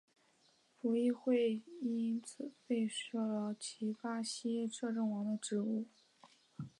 [0.81, 5.85] 葡议会因此废黜了其巴西摄政王的职务。